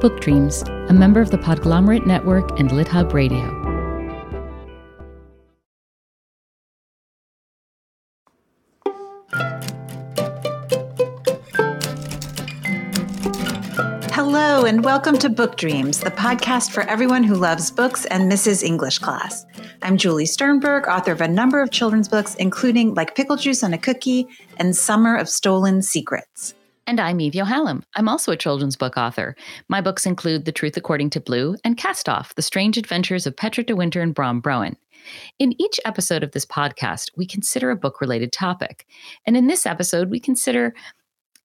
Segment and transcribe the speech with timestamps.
[0.00, 3.44] Book Dreams, a member of the Podglomerate Network and LitHub Radio.
[14.10, 18.62] Hello, and welcome to Book Dreams, the podcast for everyone who loves books and misses
[18.62, 19.44] English class.
[19.82, 23.74] I'm Julie Sternberg, author of a number of children's books, including Like Pickle Juice on
[23.74, 26.54] a Cookie and Summer of Stolen Secrets.
[26.90, 27.84] And I'm Eve Yohalem.
[27.94, 29.36] I'm also a children's book author.
[29.68, 33.36] My books include The Truth According to Blue and Cast Off The Strange Adventures of
[33.36, 34.74] Petra de Winter and Bram Broen.
[35.38, 38.88] In each episode of this podcast, we consider a book related topic.
[39.24, 40.74] And in this episode, we consider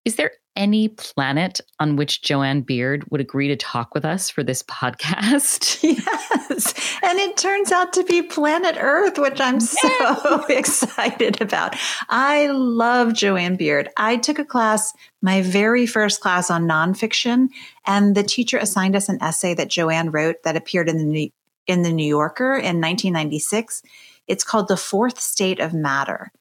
[0.06, 4.30] is there any planet on which Jo Ann Beard would agree to talk with us
[4.30, 5.84] for this podcast?
[6.48, 6.74] Yes.
[7.04, 11.76] And it turns out to be planet Earth, which I'm so excited about.
[12.08, 13.90] I love Jo Ann Beard.
[13.98, 17.50] I took a class, my very first class on nonfiction,
[17.86, 21.04] and the teacher assigned us an essay that Jo Ann wrote that appeared in the
[21.04, 21.30] New,
[21.68, 23.82] in the New Yorker in 1996.
[24.28, 26.32] It's called The Fourth State of Matter.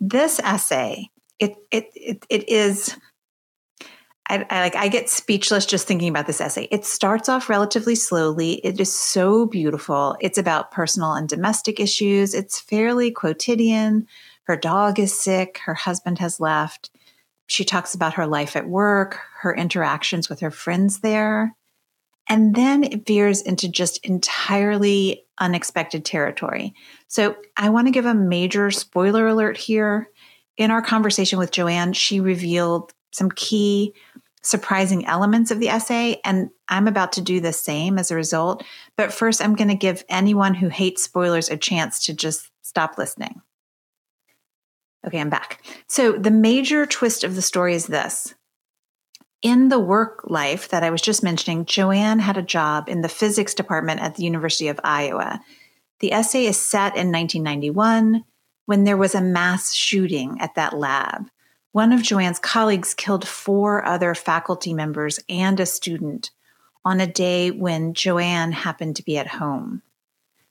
[0.00, 1.09] This essay,
[1.40, 2.96] it it it, it is
[4.28, 6.68] I, I, like I get speechless just thinking about this essay.
[6.70, 8.54] It starts off relatively slowly.
[8.64, 10.16] It is so beautiful.
[10.20, 12.32] It's about personal and domestic issues.
[12.32, 14.06] It's fairly quotidian.
[14.44, 15.58] Her dog is sick.
[15.64, 16.90] Her husband has left.
[17.48, 21.56] She talks about her life at work, her interactions with her friends there.
[22.28, 26.74] And then it veers into just entirely unexpected territory.
[27.08, 30.08] So I want to give a major spoiler alert here.
[30.60, 33.94] In our conversation with Jo Ann, she revealed some key
[34.42, 36.20] surprising elements of the essay.
[36.22, 38.62] And I'm about to do the same as a result.
[38.94, 42.98] But first, I'm going to give anyone who hates spoilers a chance to just stop
[42.98, 43.40] listening.
[45.06, 45.64] Okay, I'm back.
[45.88, 48.34] So, the major twist of the story is this.
[49.40, 53.00] In the work life that I was just mentioning, Jo Ann had a job in
[53.00, 55.40] the physics department at the University of Iowa.
[56.00, 58.26] The essay is set in 1991
[58.70, 61.28] when there was a mass shooting at that lab.
[61.72, 66.30] One of Jo Ann's colleagues killed four other faculty members and a student
[66.84, 69.82] on a day when Jo Ann happened to be at home.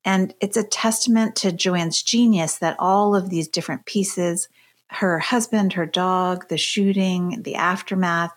[0.04, 4.50] And it's a testament to Jo Ann's genius that all of these different pieces
[4.90, 8.34] her husband, her dog, the shooting, the aftermath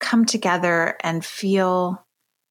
[0.00, 2.04] come together and feel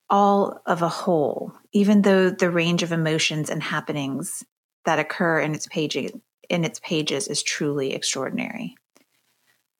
[0.09, 4.45] all of a whole, even though the range of emotions and happenings
[4.85, 6.13] that occur in its pages
[6.49, 8.75] in its pages is truly extraordinary.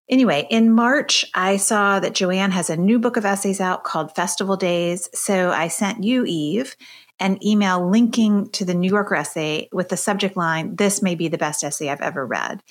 [0.10, 3.84] Anyway, in March, I saw that Jo Ann has a new book of essays out
[3.84, 5.08] called Festival Days.
[5.14, 6.76] So I sent you, Eve,
[7.20, 11.28] an email linking to the New Yorker essay with the subject line, This may be
[11.28, 12.64] the best essay I've ever read.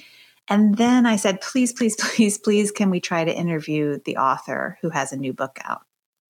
[0.49, 4.79] And then I said, Please, please, please, please, can we try to interview the author
[4.83, 5.83] who has a new book out?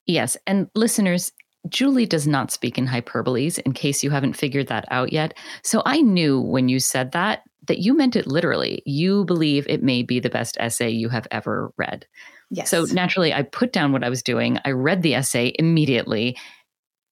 [0.05, 0.37] Yes.
[0.47, 1.33] And listeners,
[1.69, 5.37] Julie does not speak in hyperboles, in case you haven't figured that out yet.
[5.63, 8.83] So I knew when you said that that you meant it literally.
[8.87, 12.07] You believe it may be the best essay you have ever read.
[12.51, 12.71] Yes.
[12.71, 14.59] So naturally, I put down what I was doing.
[14.65, 16.37] I read the essay immediately.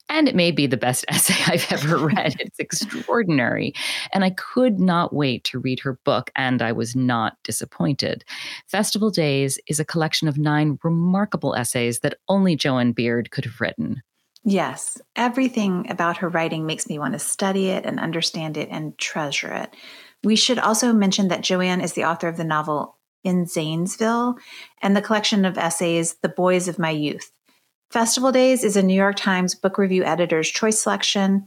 [0.08, 2.36] And it may be the best essay I've ever read.
[2.40, 3.74] It's extraordinary.
[4.12, 8.24] And I could not wait to read her book, and I was not disappointed.
[8.68, 13.44] Festival Days is a collection of nine remarkable essays that only Jo Ann Beard could
[13.44, 14.02] have written.
[14.48, 18.96] Yes, everything about her writing makes me want to study it and understand it and
[18.96, 19.74] treasure it.
[20.26, 24.34] We should also mention that Jo Ann is the author of the novel In Zanesville
[24.82, 27.30] and the collection of essays The Boys of My Youth.
[27.92, 31.46] Festival Days is a New York Times Book Review Editor's Choice selection,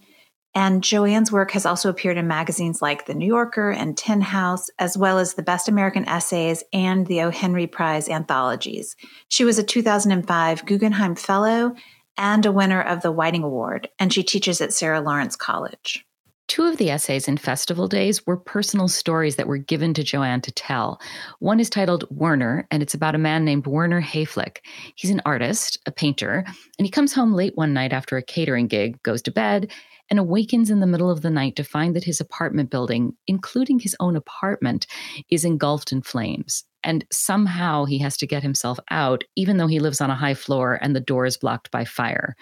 [0.55, 4.21] and Jo Ann's work has also appeared in magazines like The New Yorker and Tin
[4.21, 7.31] House, as well as the Best American Essays and the O.
[7.31, 8.95] Henry Prize anthologies.
[9.27, 11.75] She was a 2005 Guggenheim Fellow
[12.17, 16.05] and a winner of the Whiting Award, and she teaches at Sarah Lawrence College.
[16.49, 20.23] Two of the essays in Festival Days were personal stories that were given to Jo
[20.23, 20.99] Ann to tell.
[21.37, 24.57] One is titled Werner, and it's about a man named Werner Hoeflich.
[24.95, 26.43] He's an artist, a painter,
[26.79, 29.71] and he comes home late one night after a catering gig, goes to bed,
[30.09, 33.77] and awakens in the middle of the night to find that his apartment building, including
[33.77, 34.87] his own apartment,
[35.29, 36.63] is engulfed in flames.
[36.83, 40.33] And somehow he has to get himself out, even though he lives on a high
[40.33, 42.35] floor and the door is blocked by fire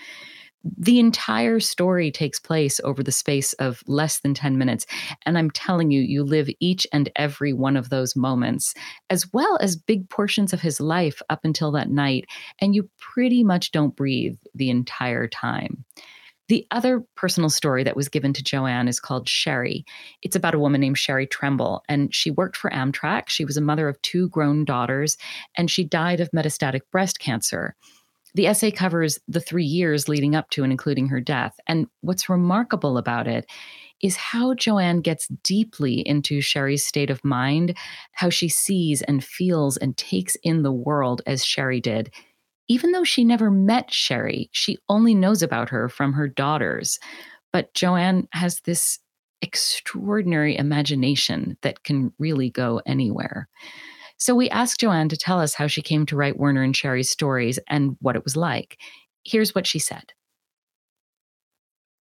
[0.63, 4.85] the entire story takes place over the space of less than 10 minutes.
[5.25, 8.73] And I'm telling you, you live each and every one of those moments,
[9.09, 12.25] as well as big portions of his life up until that night.
[12.59, 15.85] And you pretty much don't breathe the entire time.
[16.49, 19.83] The other personal story that was given to Jo Ann is called Cheri.
[20.21, 23.27] It's about a woman named Cheri Tremble, and she worked for Amtrak.
[23.27, 25.17] She was a mother of two grown daughters,
[25.57, 27.75] and she died of metastatic breast cancer.
[28.35, 31.59] The essay covers the three years leading up to and including her death.
[31.67, 33.49] And what's remarkable about it
[34.01, 37.75] is how Jo Ann gets deeply into Cheri's state of mind,
[38.11, 42.13] how she sees and feels and takes in the world as Cheri did.
[42.67, 46.99] Even though she never met Cheri, she only knows about her from her daughters.
[47.51, 48.99] But Jo Ann has this
[49.41, 53.47] extraordinary imagination that can really go anywhere.
[54.17, 56.73] So we asked Jo Ann to tell us how she came to write Werner and
[56.73, 58.77] Cheri's stories and what it was like.
[59.23, 60.13] Here's what she said.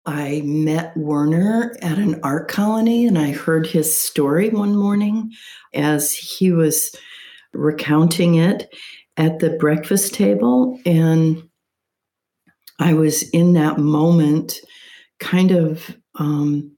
[0.04, 5.30] I met Werner at an art colony and I heard his story one morning
[5.74, 6.94] as he was
[7.54, 8.74] recounting it
[9.16, 10.80] at the breakfast table.
[10.84, 11.48] And
[12.80, 14.58] I was in that moment
[15.20, 16.71] kind of um,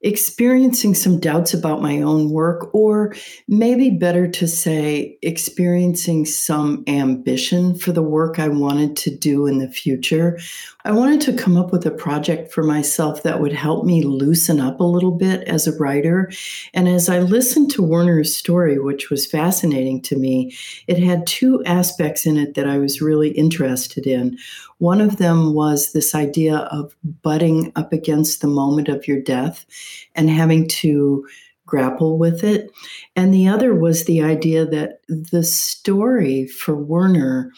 [0.00, 3.14] experiencing some doubts about my own work, or
[3.48, 9.58] maybe better to say, experiencing some ambition for the work I wanted to do in
[9.58, 10.38] the future.
[10.84, 14.60] I wanted to come up with a project for myself that would help me loosen
[14.60, 16.30] up a little bit as a writer.
[16.72, 20.54] And as I listened to Werner's story, which was fascinating to me,
[20.86, 24.38] it had two aspects in it that I was really interested in.
[24.78, 29.66] One of them was this idea of butting up against the moment of your death
[30.14, 31.26] and having to
[31.66, 32.70] grapple with it.
[33.14, 37.52] And the other was the idea that the story for Werner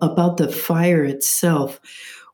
[0.00, 1.80] about the fire itself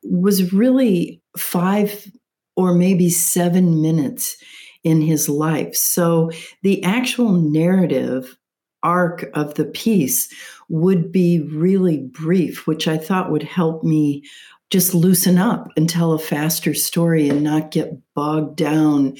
[0.02, 2.10] was really five
[2.56, 4.36] or maybe seven minutes
[4.82, 5.74] in his life.
[5.76, 6.30] So
[6.62, 8.36] the actual narrative
[8.82, 10.28] arc of the piece
[10.70, 14.22] would be really brief, which I thought would help me
[14.70, 19.16] just loosen up and tell a faster story and not get bogged down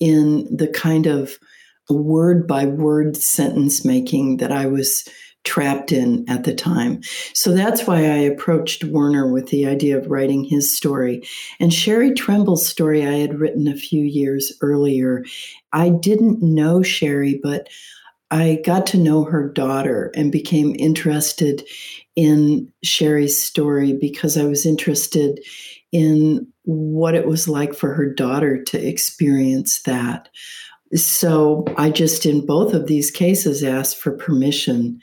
[0.00, 1.38] in the kind of
[1.90, 5.06] word by word sentence making that I was
[5.44, 7.02] trapped in at the time.
[7.34, 11.22] So that's why I approached Werner with the idea of writing his story.
[11.60, 15.22] And Cheri Tremble's story I had written a few years earlier.
[15.70, 17.68] I didn't know Cheri, but
[18.34, 21.62] I got to know her daughter and became interested
[22.16, 25.38] in Cheri's story because I was interested
[25.92, 30.30] in what it was like for her daughter to experience that.
[30.96, 35.00] So I just, in both of these cases, asked for permission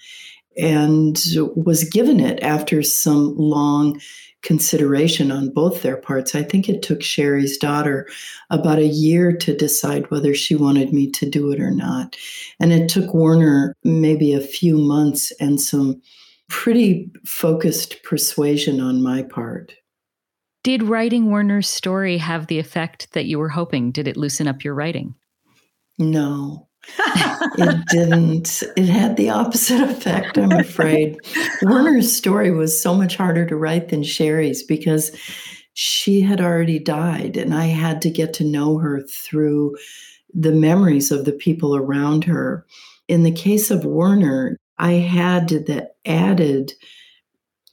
[0.58, 1.18] and
[1.56, 4.02] was given it after some long
[4.42, 6.34] consideration on both their parts.
[6.36, 8.08] I think it took Cheri's daughter
[8.50, 12.16] about a year to decide whether she wanted me to do it or not.
[12.60, 16.02] And it took Werner maybe a few months and some
[16.50, 19.74] pretty focused persuasion on my part.
[20.64, 23.92] Did writing Werner's story have the effect that you were hoping?
[23.92, 25.16] Did it loosen up your writing?
[25.98, 26.68] No,
[26.98, 28.64] it didn't.
[28.76, 31.18] It had the opposite effect, I'm afraid.
[31.62, 35.12] Werner's story was so much harder to write than Cheri's because
[35.74, 39.78] she had already died, and I had to get to know her through
[40.34, 42.66] the memories of the people around her.
[43.08, 46.74] In the case of Werner, I had the added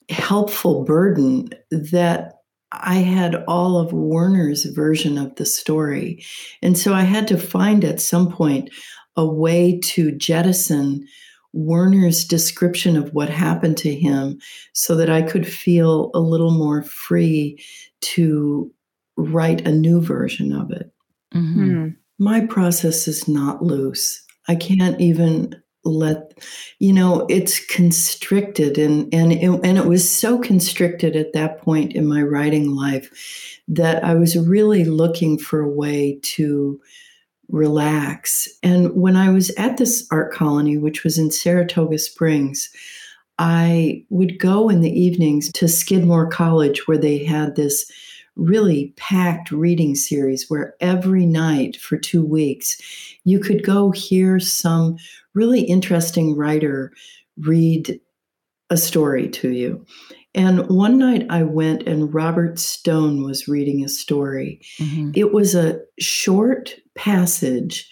[0.09, 2.35] helpful burden that
[2.73, 6.23] I had all of Werner's version of the story.
[6.63, 8.71] And so I had to find at some point
[9.19, 11.07] a way to jettison
[11.53, 14.39] Werner's description of what happened to him
[14.73, 17.63] so that I could feel a little more free
[18.01, 18.73] to
[19.17, 20.93] write a new version of it.
[21.35, 21.89] Mm-hmm.
[22.21, 24.25] My process is not loose.
[24.47, 26.39] I can't even let
[26.79, 31.95] you know it's constricted and and it, and it was so constricted at that point
[31.95, 36.81] in my writing life that I was really looking for a way to
[37.51, 42.71] relax and when I was at this art colony which was in Saratoga Springs
[43.39, 47.91] I would go in the evenings to Skidmore College where they had this
[48.37, 52.81] really packed reading series where every night for two weeks
[53.25, 54.97] you could go hear some
[55.35, 56.93] really interesting writer
[57.37, 58.01] read
[58.71, 59.85] a story to you.
[60.35, 64.61] And one night I went and Robert Stone was reading a story.
[64.79, 65.13] Mm-hmm.
[65.15, 67.89] It was a short passage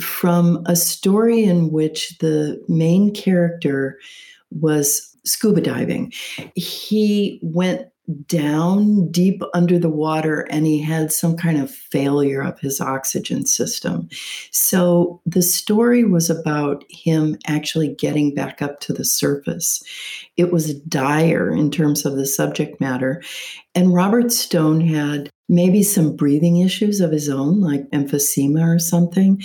[0.00, 3.98] from a story in which the main character
[4.50, 6.12] was scuba diving.
[6.54, 7.88] He went
[8.26, 13.46] down deep under the water and he had some kind of failure of his oxygen
[13.46, 14.08] system.
[14.50, 19.82] So the story was about him actually getting back up to the surface.
[20.36, 23.22] It was dire in terms of the subject matter.
[23.74, 29.42] And Robert Stone had maybe some breathing issues of his own, like emphysema or something.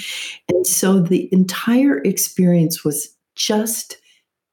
[0.49, 3.97] And so the entire experience was just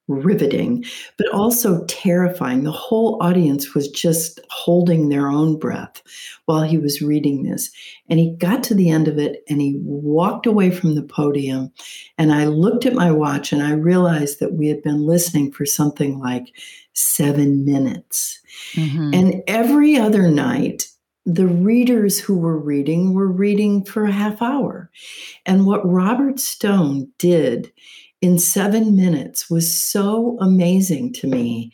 [0.08, 0.84] riveting,
[1.16, 2.62] but also terrifying.
[2.62, 6.02] The whole audience was just holding their own breath
[6.44, 7.70] while he was reading this.
[8.08, 11.72] And he got to the end of it and he walked away from the podium.
[12.18, 15.66] And I looked at my watch and I realized that we had been listening for
[15.66, 16.52] something like
[16.92, 18.40] seven minutes.
[18.74, 19.10] Mm-hmm.
[19.12, 20.84] And every other night,
[21.26, 24.90] the readers who were reading were reading for a half hour.
[25.44, 27.72] And what Robert Stone did
[28.26, 31.72] in seven minutes was so amazing to me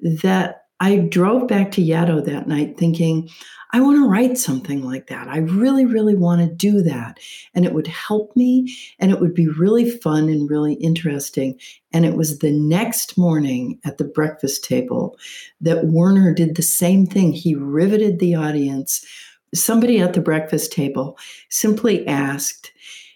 [0.00, 3.28] that I drove back to Yaddo that night thinking,
[3.70, 5.28] I want to write something like that.
[5.28, 7.20] I really, really want to do that.
[7.54, 11.56] And it would help me and it would be really fun and really interesting.
[11.92, 15.16] And it was the next morning at the breakfast table
[15.60, 17.32] that Werner did the same thing.
[17.32, 19.06] He riveted the audience.
[19.54, 21.16] Somebody at the breakfast table
[21.48, 22.71] simply asked,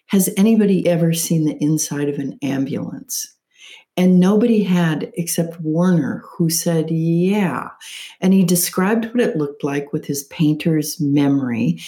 [0.06, 3.32] has anybody ever seen the inside of an ambulance?
[3.96, 7.70] And nobody had except Werner, who said, Yeah.
[8.20, 11.80] And he described what it looked like with his painter's memory.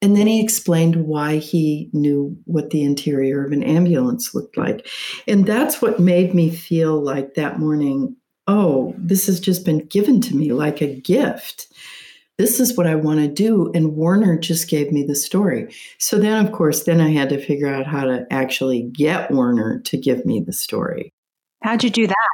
[0.00, 4.88] And then he explained why he knew what the interior of an ambulance looked like.
[5.28, 8.16] And that's what made me feel like that morning,
[8.48, 11.68] oh, this has just been given to me like a gift
[12.42, 13.70] this is what I want to do.
[13.72, 15.72] And Werner just gave me the story.
[15.98, 19.78] So then, of course, then I had to figure out how to actually get Werner
[19.84, 21.12] to give me the story.
[21.62, 22.28] How'd you do that?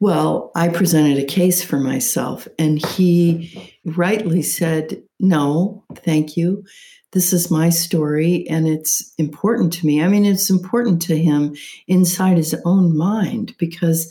[0.00, 6.64] Well, I presented a case for myself, and he rightly said, No, thank you.
[7.12, 10.02] This is my story, and it's important to me.
[10.02, 11.56] I mean, it's important to him
[11.88, 14.10] inside his own mind because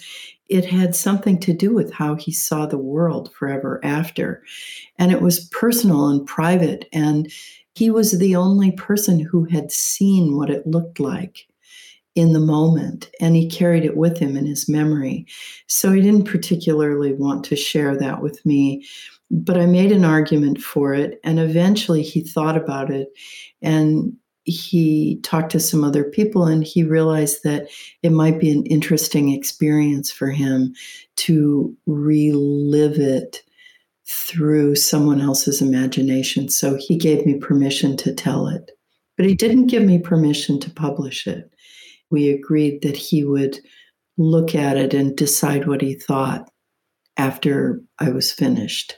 [0.50, 4.44] it had something to do with how he saw the world forever after.
[4.98, 6.88] And it was personal and private.
[6.94, 7.32] And
[7.74, 11.48] he was the only person who had seen what it looked like
[12.14, 13.10] in the moment.
[13.20, 15.26] And he carried it with him in his memory.
[15.68, 18.86] So he didn't particularly want to share that with me.
[19.32, 21.20] But I made an argument for it.
[21.24, 23.10] And eventually he thought about it
[23.62, 24.14] and
[24.46, 27.68] he talked to some other people and he realized that
[28.04, 30.74] it might be an interesting experience for him
[31.18, 33.42] to relive it
[34.08, 36.48] through someone else's imagination.
[36.48, 38.72] So he gave me permission to tell it.
[39.18, 41.52] But he didn't give me permission to publish it.
[42.12, 43.60] We agreed that he would
[44.18, 46.52] look at it and decide what he thought
[47.18, 48.96] after I was finished,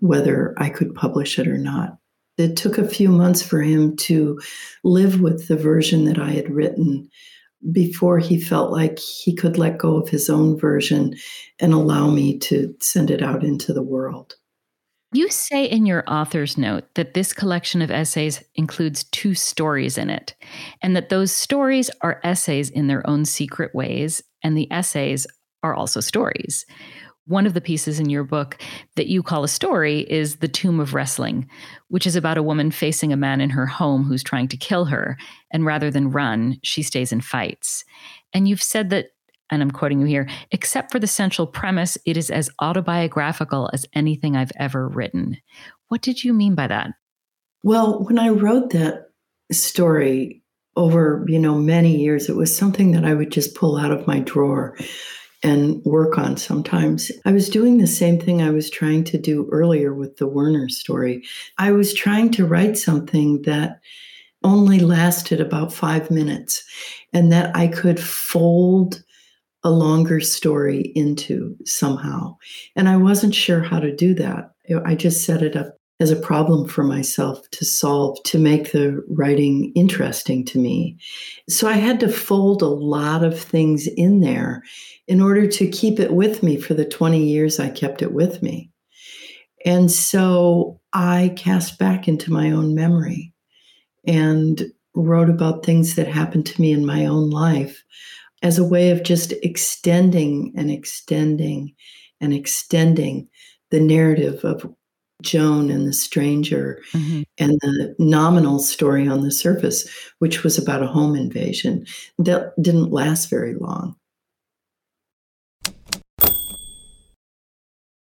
[0.00, 1.96] whether I could publish it or not.
[2.38, 4.40] It took a few months for him to
[4.84, 7.08] live with the version that I had written
[7.72, 11.14] before he felt like he could let go of his own version
[11.58, 14.34] and allow me to send it out into the world.
[15.12, 20.10] You say in your author's note that this collection of essays includes two stories in
[20.10, 20.34] it,
[20.82, 25.26] and that those stories are essays in their own secret ways, and the essays
[25.62, 26.66] are also stories.
[27.26, 28.56] One of the pieces in your book
[28.94, 31.48] that you call a story is The Tomb of Wrestling,
[31.88, 34.84] which is about a woman facing a man in her home who's trying to kill
[34.84, 35.18] her.
[35.50, 37.84] And rather than run, she stays and fights.
[38.32, 39.06] And you've said that,
[39.50, 43.86] and I'm quoting you here, except for the central premise, it is as autobiographical as
[43.92, 45.36] anything I've ever written.
[45.88, 46.90] What did you mean by that?
[47.64, 49.10] Well, when I wrote that
[49.50, 50.44] story
[50.76, 54.06] over, you know, many years, it was something that I would just pull out of
[54.06, 54.78] my drawer
[55.46, 57.10] and work on sometimes.
[57.24, 60.68] I was doing the same thing I was trying to do earlier with the Werner
[60.68, 61.22] story.
[61.56, 63.80] I was trying to write something that
[64.42, 66.64] only lasted about five minutes
[67.12, 69.02] and that I could fold
[69.62, 72.36] a longer story into somehow.
[72.74, 74.50] And I wasn't sure how to do that.
[74.84, 79.02] I just set it up as a problem for myself to solve to make the
[79.08, 80.98] writing interesting to me.
[81.48, 84.62] So I had to fold a lot of things in there
[85.08, 88.42] in order to keep it with me for the 20 years I kept it with
[88.42, 88.70] me.
[89.64, 93.32] And so I cast back into my own memory
[94.06, 97.82] and wrote about things that happened to me in my own life
[98.42, 101.74] as a way of just extending and extending
[102.20, 103.28] and extending
[103.70, 104.72] the narrative of
[105.22, 107.22] Joan and the stranger mm-hmm.
[107.38, 111.86] and the nominal story on the surface, which was about a home invasion
[112.18, 113.96] that didn't last very long.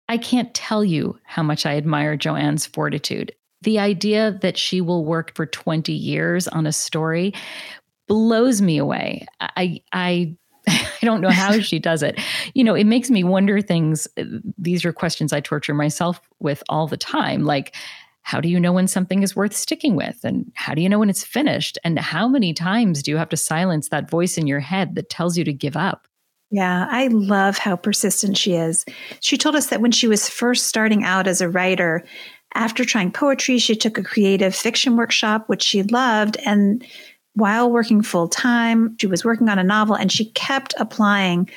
[0.08, 3.32] I can't tell you how much I admire Jo Ann's fortitude.
[3.62, 7.34] The idea that she will work for 20 years on a story
[8.08, 9.28] blows me away.
[9.39, 10.36] I I
[11.02, 12.20] I don't know how she does it.
[12.54, 14.08] You know, it makes me wonder things.
[14.18, 14.24] Uh,
[14.58, 17.44] these are questions I torture myself with all the time.
[17.44, 17.76] Like,
[18.22, 20.20] how do you know when something is worth sticking with?
[20.24, 21.80] And how do you know when it's finished?
[21.84, 25.10] And how many times do you have to silence that voice in your head that
[25.10, 26.08] tells you to give up?
[26.52, 28.86] Yeah, I love how persistent she is.
[29.20, 32.04] She told us that when she was first starting out as a writer,
[32.56, 36.38] after trying poetry, she took a creative fiction workshop, which she loved.
[36.46, 36.86] And
[37.39, 41.50] while working full time, she was working on a novel and she kept applying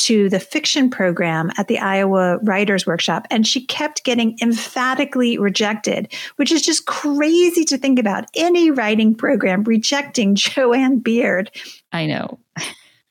[0.00, 6.10] to the fiction program at the Iowa Writers Workshop, and she kept getting emphatically rejected,
[6.36, 8.24] which is just crazy to think about.
[8.34, 11.50] Any writing program rejecting Jo Ann Beard.
[11.92, 12.38] I know.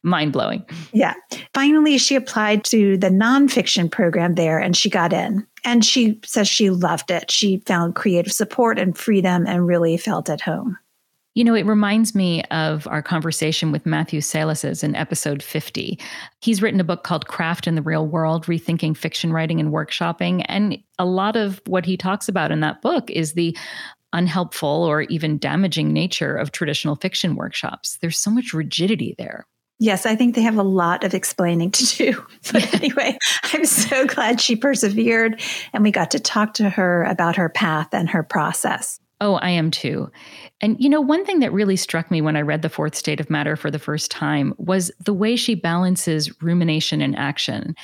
[0.01, 0.65] Mind blowing.
[0.91, 1.13] Yeah.
[1.53, 5.45] Finally, she applied to the nonfiction program there and she got in.
[5.65, 7.29] And she says she loved it.
[7.29, 10.77] She found creative support and freedom and really felt at home.
[11.35, 15.99] You know, it reminds me of our conversation with Matthew Salesses in episode 50.
[16.41, 20.43] He's written a book called Craft in the Real World Rethinking Fiction Writing and Workshopping.
[20.47, 23.55] And a lot of what he talks about in that book is the
[24.11, 27.97] unhelpful or even damaging nature of traditional fiction workshops.
[28.01, 29.45] There's so much rigidity there.
[29.81, 32.25] Yes, I think they have a lot of explaining to do.
[32.51, 33.17] But anyway,
[33.53, 37.89] I'm so glad she persevered and we got to talk to her about her path
[37.93, 38.98] and her process.
[39.21, 40.09] Oh, I am too.
[40.61, 43.19] And you know, one thing that really struck me when I read The Fourth State
[43.19, 47.75] of Matter for the first time was the way she balances rumination and action.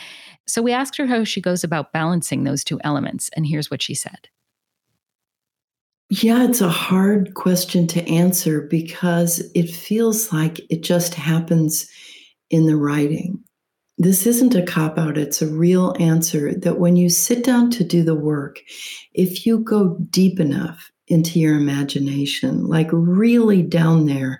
[0.47, 3.81] So we asked her how she goes about balancing those two elements, and here's what
[3.81, 4.29] she said.
[6.09, 11.89] Yeah, it's a hard question to answer because it feels like it just happens
[12.51, 13.43] in the writing.
[13.97, 17.83] This isn't a cop out, it's a real answer that when you sit down to
[17.83, 18.59] do the work,
[19.13, 24.39] if you go deep enough into your imagination, like really down there,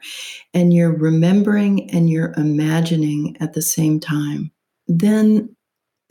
[0.54, 4.52] and you're remembering and you're imagining at the same time,
[4.88, 5.56] then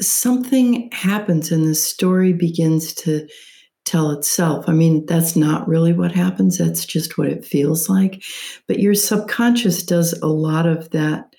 [0.00, 3.26] something happens and the story begins to
[3.84, 4.64] tell itself.
[4.68, 8.22] I mean, that's not really what happens, that's just what it feels like.
[8.66, 11.34] But your subconscious does a lot of that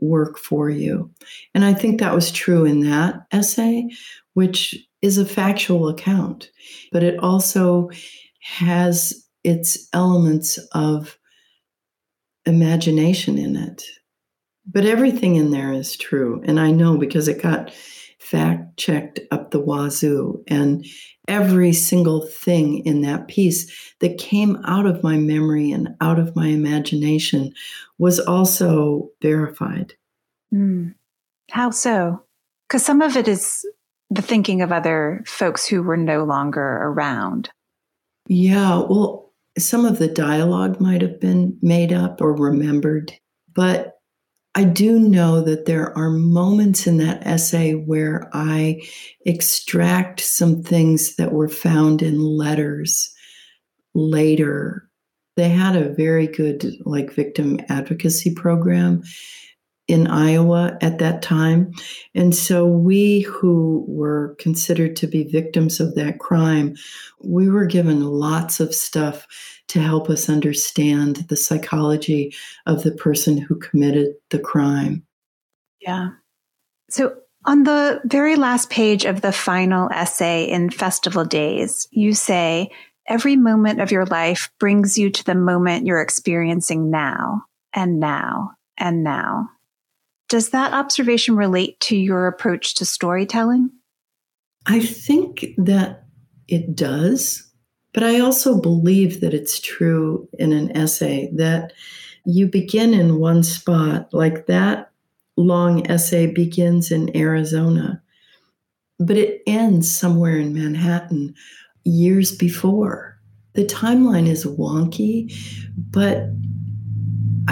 [0.00, 1.10] work for you.
[1.54, 3.88] And I think that was true in that essay,
[4.34, 6.50] which is a factual account,
[6.92, 7.90] but it also
[8.42, 11.18] has its elements of
[12.44, 13.82] imagination in it.
[14.66, 16.42] But everything in there is true.
[16.44, 17.72] And I know because it got
[18.18, 20.42] fact checked up the wazoo.
[20.46, 20.86] And
[21.28, 26.34] every single thing in that piece that came out of my memory and out of
[26.36, 27.52] my imagination
[27.98, 29.94] was also verified.
[30.52, 30.94] Mm.
[31.50, 32.22] How so?
[32.68, 33.66] Because some of it is
[34.10, 37.50] the thinking of other folks who were no longer around.
[38.28, 43.12] Yeah, well, some of the dialogue might have been made up or remembered,
[43.54, 43.98] but
[44.54, 48.82] I do know that there are moments in that essay where I
[49.24, 53.10] extract some things that were found in letters
[53.94, 54.88] later.
[55.36, 59.02] They had a very good like victim advocacy program
[59.88, 61.72] in Iowa at that time.
[62.14, 66.76] And so we who were considered to be victims of that crime,
[67.20, 69.26] we were given lots of stuff
[69.68, 72.34] to help us understand the psychology
[72.66, 75.04] of the person who committed the crime.
[75.80, 76.10] Yeah.
[76.90, 82.70] So on the very last page of the final essay in Festival Days, you say,
[83.08, 87.42] Every moment of your life brings you to the moment you're experiencing now,
[87.74, 89.50] and now, and now.
[90.32, 93.68] Does that observation relate to your approach to storytelling?
[94.64, 96.06] I think that
[96.48, 97.46] it does,
[97.92, 101.74] but I also believe that it's true in an essay that
[102.24, 104.90] you begin in one spot, like that
[105.36, 108.02] long essay begins in Arizona,
[108.98, 111.34] but it ends somewhere in Manhattan
[111.84, 113.20] years before.
[113.52, 115.30] The timeline is wonky,
[115.76, 116.30] but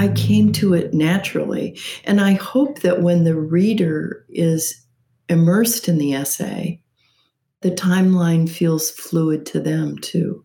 [0.00, 1.78] I came to it naturally.
[2.04, 4.82] And I hope that when the reader is
[5.28, 6.80] immersed in the essay,
[7.60, 10.42] the timeline feels fluid to them too.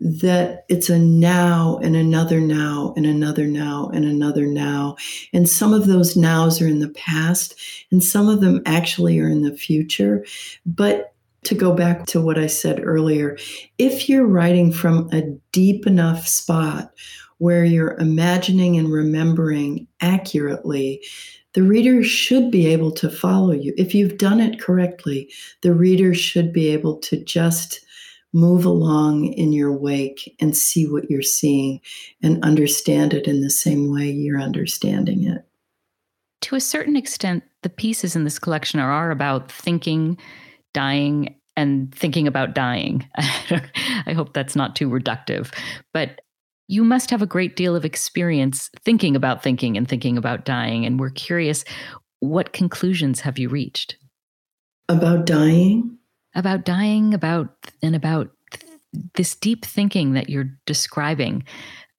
[0.00, 4.96] That it's a now and another now and another now and another now.
[5.32, 7.54] And some of those nows are in the past
[7.92, 10.26] and some of them actually are in the future.
[10.66, 13.38] But to go back to what I said earlier,
[13.78, 15.22] if you're writing from a
[15.52, 16.90] deep enough spot
[17.40, 21.02] where you're imagining and remembering accurately,
[21.54, 23.72] the reader should be able to follow you.
[23.78, 27.80] If you've done it correctly, the reader should be able to just
[28.34, 31.80] move along in your wake and see what you're seeing
[32.22, 35.42] and understand it in the same way you're understanding it.
[36.42, 40.18] To a certain extent, the pieces in this collection are, are about thinking,
[40.74, 43.08] dying, and thinking about dying.
[43.16, 45.54] I hope that's not too reductive.
[45.94, 46.20] But
[46.70, 50.86] you must have a great deal of experience thinking about thinking and thinking about dying.
[50.86, 51.64] And we're curious
[52.20, 53.96] what conclusions have you reached?
[54.88, 55.98] About dying?
[56.36, 57.48] About dying, about
[57.82, 58.30] and about
[59.14, 61.42] this deep thinking that you're describing.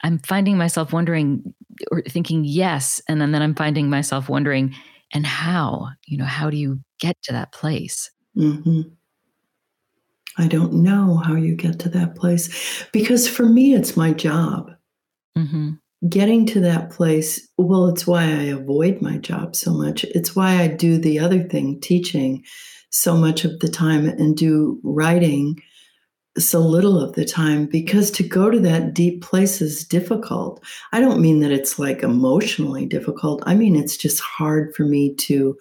[0.04, 1.54] I'm finding myself wondering
[1.92, 4.74] or thinking yes, and then, then I'm finding myself wondering,
[5.14, 5.90] and how?
[6.06, 8.10] You know, how do you get to that place?
[8.38, 8.84] Mm-hmm.
[10.38, 14.72] I don't know how you get to that place because for me, it's my job.
[15.38, 15.72] Mm-hmm.
[16.10, 20.04] Getting to that place, well, it's why I avoid my job so much.
[20.04, 22.44] It's why I do the other thing, teaching,
[22.90, 25.62] so much of the time and do writing
[26.38, 30.64] so little of the time because to go to that deep place is difficult.
[30.94, 33.44] I don't mean that it's like emotionally difficult.
[33.46, 35.58] I mean, it's just hard for me to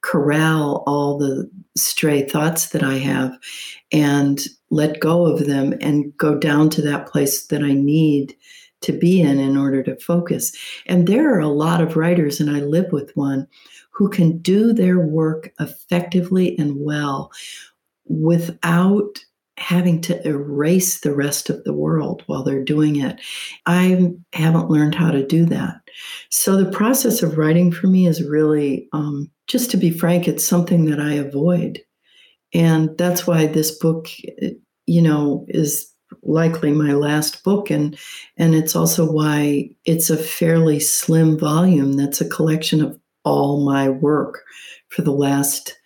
[0.00, 3.36] corral all the stray thoughts that I have
[3.92, 8.34] and let go of them and go down to that place that I need
[8.80, 10.52] to be in in order to focus.
[10.86, 13.46] And there are a lot of writers, and I live with one
[13.90, 17.30] who can do their work effectively and well
[18.06, 19.24] without
[19.56, 23.20] having to erase the rest of the world while they're doing it.
[23.66, 25.76] I haven't learned how to do that.
[26.30, 30.44] So the process of writing for me is really, um, just to be frank, it's
[30.44, 31.80] something that I avoid.
[32.52, 34.08] And that's why this book,
[34.86, 35.90] you know, is
[36.22, 37.98] likely my last book and
[38.36, 43.88] and it's also why it's a fairly slim volume that's a collection of all my
[43.88, 44.42] work
[44.88, 45.76] for the last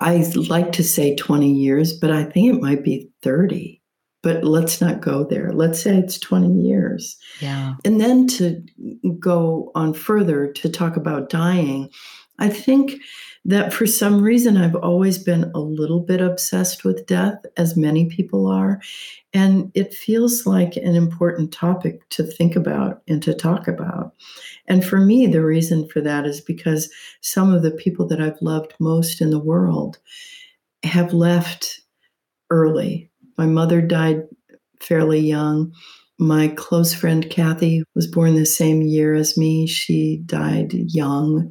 [0.00, 3.80] I like to say 20 years, but I think it might be 30.
[4.22, 5.52] But let's not go there.
[5.52, 7.16] Let's say it's 20 years.
[7.40, 7.74] Yeah.
[7.84, 8.62] And then to
[9.18, 11.88] go on further to talk about dying,
[12.38, 13.00] I think
[13.48, 18.04] that for some reason I've always been a little bit obsessed with death, as many
[18.04, 18.78] people are.
[19.32, 24.12] And it feels like an important topic to think about and to talk about.
[24.66, 28.40] And for me, the reason for that is because some of the people that I've
[28.42, 29.98] loved most in the world
[30.82, 31.80] have left
[32.50, 33.10] early.
[33.38, 34.24] My mother died
[34.78, 35.72] fairly young.
[36.18, 39.66] My close friend Kathy was born the same year as me.
[39.66, 41.50] She died young.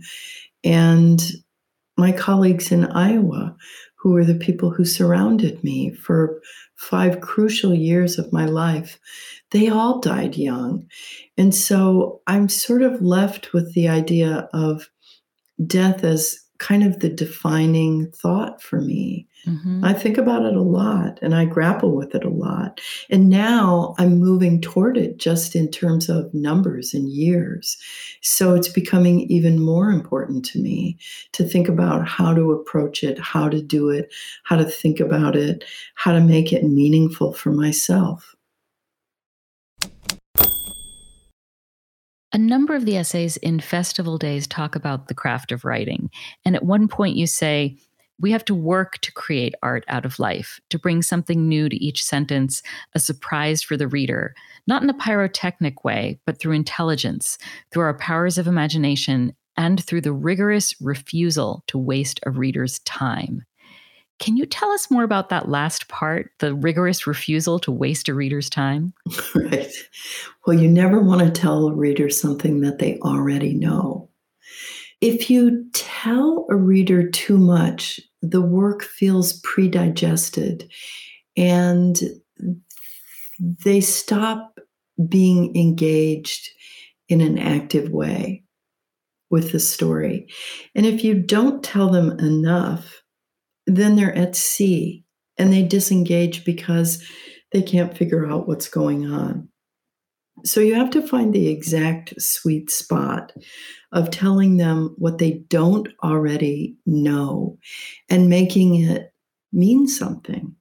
[0.64, 1.24] And
[1.98, 3.56] my colleagues in Iowa,
[3.96, 6.40] who were the people who surrounded me for
[6.76, 9.00] five crucial years of my life,
[9.52, 10.88] they all died young.
[11.38, 14.90] And so I'm sort of left with the idea of
[15.66, 19.28] death as kind of the defining thought for me.
[19.46, 19.84] Mm-hmm.
[19.84, 22.82] I think about it a lot and I grapple with it a lot.
[23.10, 27.78] And now I'm moving toward it just in terms of numbers and years.
[28.22, 30.98] So it's becoming even more important to me
[31.34, 34.12] to think about how to approach it, how to do it,
[34.44, 35.64] how to think about it,
[35.96, 38.36] how to make it meaningful for myself.
[42.38, 46.12] A number of the essays in Festival Days talk about the craft of writing.
[46.46, 47.80] And at one point, you say,
[48.20, 51.84] we have to work to create art out of life, to bring something new to
[51.84, 52.62] each sentence,
[52.94, 54.36] a surprise for the reader,
[54.68, 57.40] not in a pyrotechnic way, but through intelligence,
[57.72, 63.47] through our powers of imagination, and through the rigorous refusal to waste a reader's time.
[64.20, 68.14] Can you tell us more about that last part, the rigorous refusal to waste a
[68.14, 68.94] reader's time?
[69.36, 69.72] right.
[70.46, 74.10] Well, you never want to tell a reader something that they already know.
[75.02, 80.70] If you tell a reader too much, the work feels predigested
[81.36, 82.00] and
[83.40, 84.60] they stop
[85.08, 86.50] being engaged
[87.08, 88.44] in an active way
[89.30, 90.28] with the story.
[90.74, 93.04] And if you don't tell them enough,
[93.68, 95.04] then they're at sea
[95.38, 97.04] and they disengage because
[97.52, 99.50] they can't figure out what's going on.
[100.44, 103.34] So you have to find the exact sweet spot
[103.92, 107.58] of telling them what they don't already know
[108.10, 109.12] and making it
[109.52, 110.56] mean something.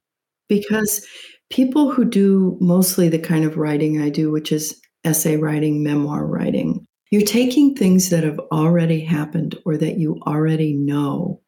[0.49, 1.07] Because
[1.51, 6.27] people who do mostly the kind of writing I do, which is essay writing, memoir
[6.27, 11.41] writing, you're taking things that have already happened or that you already know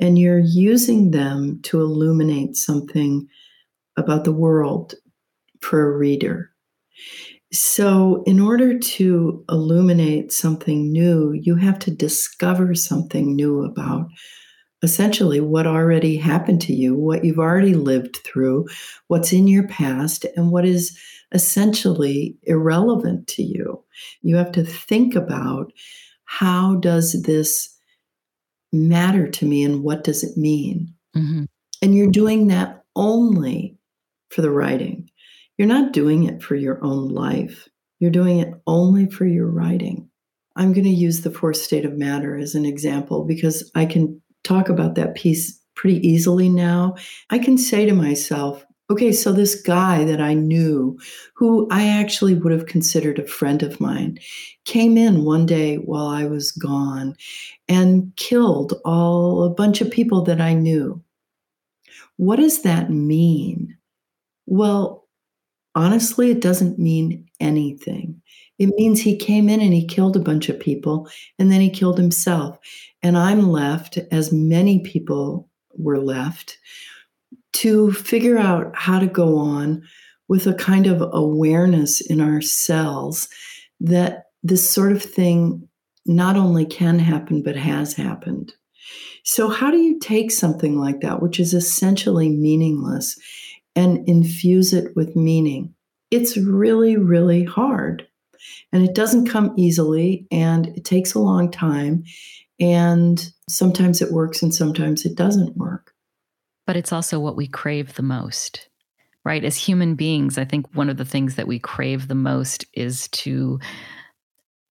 [0.00, 3.28] and you're using them to illuminate something
[3.96, 4.94] about the world
[5.60, 6.50] for a reader.
[7.52, 14.06] So, in order to illuminate something new, you have to discover something new about
[14.82, 18.66] essentially what already happened to you, what you've already lived through,
[19.08, 20.98] what's in your past, and what is
[21.32, 23.82] essentially irrelevant to you.
[24.22, 25.72] You have to think about
[26.24, 27.69] how does this
[28.72, 30.92] matter to me and what does it mean?
[31.16, 31.44] Mm-hmm.
[31.82, 33.76] And you're doing that only
[34.30, 35.10] for the writing.
[35.58, 37.68] You're not doing it for your own life.
[37.98, 40.08] You're doing it only for your writing.
[40.56, 44.20] I'm going to use the fourth state of matter as an example because I can
[44.44, 46.96] talk about that piece pretty easily now.
[47.30, 50.98] I can say to myself, okay, so this guy that I knew,
[51.34, 54.18] who I actually would have considered a friend of mine,
[54.64, 57.14] came in one day while I was gone
[57.68, 61.02] and killed all a bunch of people that I knew.
[62.16, 63.76] What does that mean?
[64.46, 65.08] Well,
[65.74, 68.20] honestly, it doesn't mean anything.
[68.58, 71.70] It means he came in and he killed a bunch of people and then he
[71.70, 72.58] killed himself.
[73.02, 75.48] And I'm left, as many people
[75.78, 76.58] were left,
[77.52, 79.82] to figure out how to go on
[80.28, 83.28] with a kind of awareness in ourselves
[83.80, 85.68] that this sort of thing
[86.06, 88.54] not only can happen, but has happened.
[89.24, 93.18] So, how do you take something like that, which is essentially meaningless,
[93.76, 95.74] and infuse it with meaning?
[96.10, 98.06] It's really, really hard.
[98.72, 102.04] And it doesn't come easily, and it takes a long time.
[102.58, 105.92] And sometimes it works, and sometimes it doesn't work.
[106.70, 108.68] But it's also what we crave the most,
[109.24, 109.44] right?
[109.44, 113.08] As human beings, I think one of the things that we crave the most is
[113.08, 113.58] to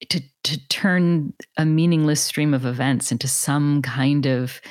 [0.07, 4.61] to to turn a meaningless stream of events into some kind of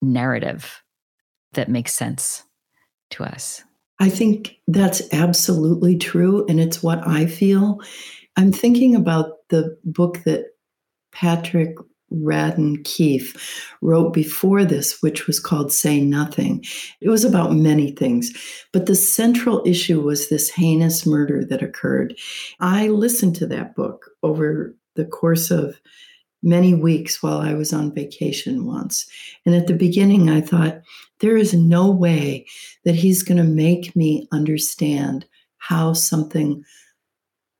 [0.00, 0.84] narrative
[1.54, 2.44] that makes sense
[3.10, 3.64] to us.
[3.98, 7.80] I think that's absolutely true and it's what I feel.
[8.36, 10.44] I'm thinking about the book that
[11.10, 11.74] Patrick
[12.12, 16.64] Radden Keefe wrote before this, which was called Say Nothing.
[17.00, 18.32] It was about many things,
[18.72, 22.18] but the central issue was this heinous murder that occurred.
[22.60, 25.80] I listened to that book over the course of
[26.42, 29.06] many weeks while I was on vacation once.
[29.46, 30.82] And at the beginning, I thought,
[31.20, 32.46] there is no way
[32.84, 35.24] that he's going to make me understand
[35.58, 36.64] how something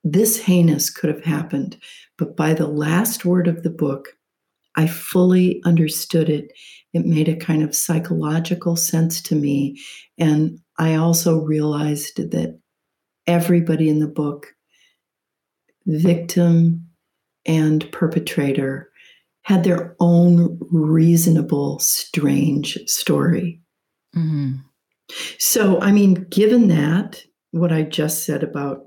[0.02, 1.78] this heinous could have happened.
[2.18, 4.16] But by the last word of the book,
[4.76, 6.52] I fully understood it.
[6.92, 9.80] It made a kind of psychological sense to me.
[10.18, 12.58] And I also realized that
[13.26, 14.48] everybody in the book,
[15.86, 16.86] victim
[17.46, 18.90] and perpetrator,
[19.42, 23.60] had their own reasonable, strange story.
[24.16, 24.58] Mm-hmm.
[25.38, 28.86] So, I mean, given that, what I just said about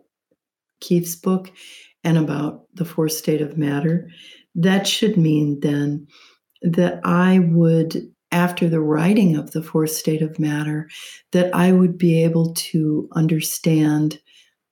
[0.80, 1.52] Keefe's book
[2.04, 4.10] and about the fourth state of matter,
[4.56, 6.08] that should mean then
[6.62, 10.90] that I would, after the writing of the fourth state of matter,
[11.32, 14.20] that I would be able to understand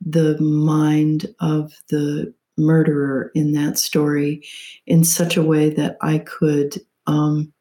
[0.02, 4.44] the mind of the murderer in that story
[4.86, 7.52] in such a way that I could, um,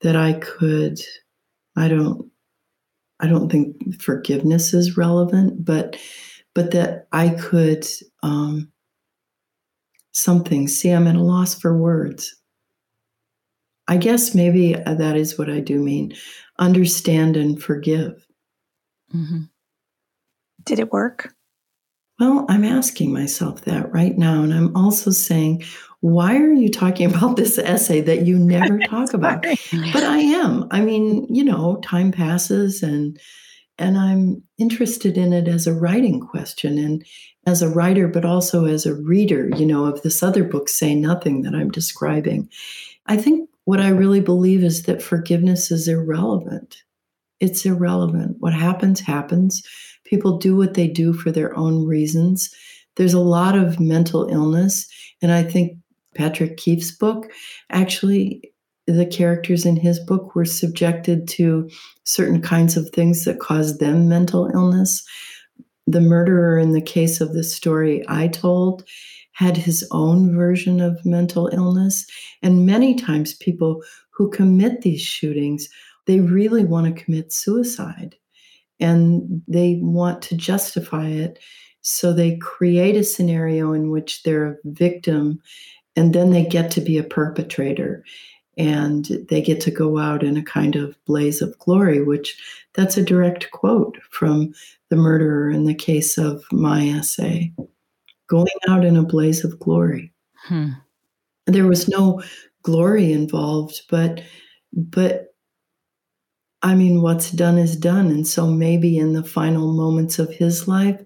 [0.00, 0.98] that I could,
[1.76, 2.30] I don't,
[3.20, 5.96] I don't think forgiveness is relevant, but,
[6.54, 7.86] but that I could,
[8.22, 8.70] um,
[10.16, 10.66] something.
[10.66, 12.34] See, I'm at a loss for words.
[13.88, 16.14] I guess maybe that is what I do mean
[16.58, 18.26] understand and forgive.
[19.14, 19.42] Mm-hmm.
[20.64, 21.34] Did it work?
[22.18, 24.42] Well, I'm asking myself that right now.
[24.42, 25.62] And I'm also saying,
[26.00, 29.42] why are you talking about this essay that you never talk about?
[29.42, 30.66] But I am.
[30.70, 33.20] I mean, you know, time passes and
[33.78, 37.04] and I'm interested in it as a writing question and
[37.46, 40.94] as a writer, but also as a reader, you know, of this other book, Say
[40.94, 42.48] Nothing, that I'm describing.
[43.06, 46.82] I think what I really believe is that forgiveness is irrelevant.
[47.38, 48.36] It's irrelevant.
[48.40, 49.62] What happens, happens.
[50.04, 52.54] People do what they do for their own reasons.
[52.96, 54.88] There's a lot of mental illness.
[55.20, 55.76] And I think
[56.14, 57.30] Patrick Keefe's book
[57.70, 58.52] actually
[58.86, 61.68] the characters in his book were subjected to
[62.04, 65.04] certain kinds of things that caused them mental illness.
[65.86, 68.84] The murderer, in the case of the story I told,
[69.32, 72.06] had his own version of mental illness.
[72.42, 75.68] And many times, people who commit these shootings,
[76.06, 78.16] they really want to commit suicide
[78.80, 81.38] and they want to justify it.
[81.82, 85.40] So they create a scenario in which they're a victim
[85.96, 88.04] and then they get to be a perpetrator
[88.56, 92.40] and they get to go out in a kind of blaze of glory, which
[92.74, 94.52] that's a direct quote from
[94.90, 97.52] the murderer in the case of my essay
[98.28, 100.12] going out in a blaze of glory.
[100.34, 100.70] Hmm.
[101.46, 102.22] There was no
[102.62, 104.22] glory involved, but
[104.72, 105.28] but
[106.62, 108.06] I mean, what's done is done.
[108.06, 111.00] And so maybe in the final moments of his life,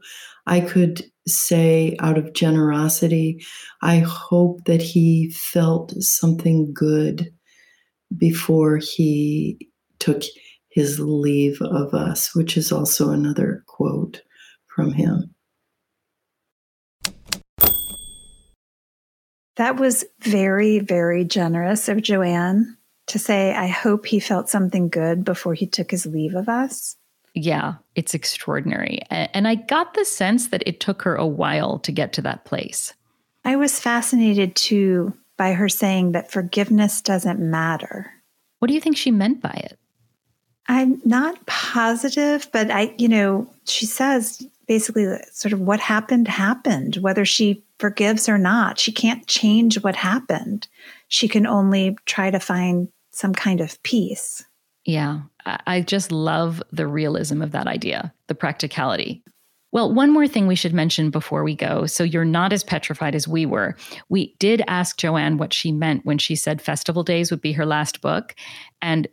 [0.47, 3.45] I could say out of generosity,
[3.83, 7.31] I hope that he felt something good
[8.17, 10.23] before he took
[10.69, 14.23] his leave of us, which is also another quote
[14.67, 15.35] from him.
[19.57, 22.77] That was very, very generous of Jo Ann
[23.09, 26.97] to say, I hope he felt something good before he took his leave of us.
[27.35, 29.01] Yeah, it's extraordinary.
[29.11, 32.45] And I got the sense that it took her a while to get to that
[32.45, 32.95] place.
[33.45, 38.13] I was fascinated too by her saying that forgiveness doesn't matter.
[38.59, 39.79] What do you think she meant by it?
[40.69, 46.97] I'm not positive, but I, you know, she says basically sort of what happened happened,
[46.97, 48.79] whether she forgives or not.
[48.79, 50.69] She can't change what happened.
[51.09, 54.45] She can only try to find some kind of peace.
[54.85, 59.23] Yeah, I just love the realism of that idea, the practicality.
[59.73, 61.87] Well, one more thing we should mention before we go.
[61.87, 63.77] So you're not as petrified as we were.
[64.09, 67.53] We did ask Jo Ann what she meant when she said Festival Days would be
[67.53, 68.35] her last book.
[68.83, 69.07] And